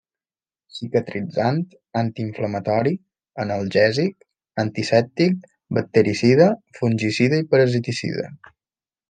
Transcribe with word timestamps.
Cicatritzant, 0.75 1.59
antiinflamatori, 2.01 2.93
analgèsic, 3.43 4.17
antisèptic, 4.65 5.37
bactericida, 5.79 6.49
fungicida 6.81 7.43
i 7.45 7.49
parasiticida. 7.55 8.27